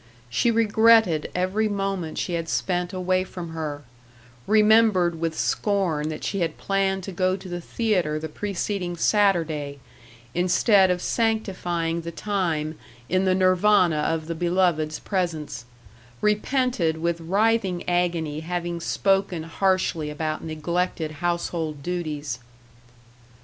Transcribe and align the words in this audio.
She 0.31 0.49
regretted 0.49 1.29
every 1.35 1.69
moment 1.69 2.17
she 2.17 2.33
had 2.33 2.49
spent 2.49 2.91
away 2.91 3.23
from 3.23 3.49
her 3.49 3.83
remembered 4.47 5.19
with 5.19 5.37
scorn 5.37 6.09
that 6.09 6.23
she 6.23 6.39
had 6.39 6.57
planned 6.57 7.03
to 7.03 7.11
go 7.11 7.35
to 7.37 7.47
the 7.47 7.61
theater 7.61 8.17
the 8.17 8.27
preceding 8.27 8.97
Saturday, 8.97 9.77
instead 10.33 10.89
of 10.89 11.03
sanctifying 11.03 12.01
the 12.01 12.09
time 12.11 12.79
in 13.09 13.25
the 13.25 13.35
Nirvana 13.35 13.97
of 13.97 14.25
the 14.25 14.33
beloved's 14.33 14.97
presence; 14.97 15.65
repented 16.19 16.97
with 16.97 17.21
writhing 17.21 17.87
agony 17.87 18.39
having 18.39 18.79
spoken 18.79 19.43
harshly 19.43 20.09
about 20.09 20.43
neglected 20.43 21.11
household 21.11 21.83
duties. 21.83 22.39